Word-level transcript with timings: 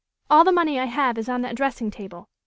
All 0.31 0.43
the 0.43 0.51
money 0.51 0.79
I 0.79 0.85
have 0.85 1.19
is 1.19 1.29
on 1.29 1.43
that 1.43 1.55
dressing 1.55 1.91
table. 1.91 2.27